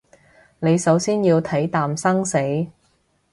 [0.61, 2.39] 你首先要睇淡生死